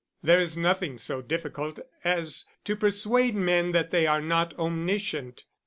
[0.23, 5.45] There is nothing so difficult as to persuade men that they are not omniscient.